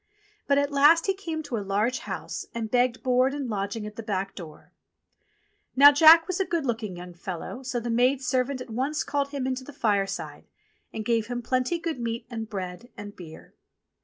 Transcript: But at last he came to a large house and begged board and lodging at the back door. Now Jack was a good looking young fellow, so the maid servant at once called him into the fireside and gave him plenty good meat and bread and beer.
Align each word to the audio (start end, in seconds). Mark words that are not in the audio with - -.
But 0.47 0.57
at 0.57 0.71
last 0.71 1.05
he 1.05 1.13
came 1.13 1.43
to 1.43 1.57
a 1.57 1.61
large 1.61 1.99
house 1.99 2.47
and 2.55 2.71
begged 2.71 3.03
board 3.03 3.35
and 3.35 3.47
lodging 3.47 3.85
at 3.85 3.97
the 3.97 4.01
back 4.01 4.33
door. 4.33 4.73
Now 5.75 5.91
Jack 5.91 6.25
was 6.25 6.39
a 6.39 6.45
good 6.45 6.65
looking 6.65 6.97
young 6.97 7.13
fellow, 7.13 7.61
so 7.61 7.79
the 7.79 7.91
maid 7.91 8.19
servant 8.19 8.61
at 8.61 8.71
once 8.71 9.03
called 9.03 9.27
him 9.29 9.45
into 9.45 9.63
the 9.63 9.71
fireside 9.71 10.47
and 10.91 11.05
gave 11.05 11.27
him 11.27 11.43
plenty 11.43 11.77
good 11.77 11.99
meat 11.99 12.25
and 12.31 12.49
bread 12.49 12.89
and 12.97 13.15
beer. 13.15 13.53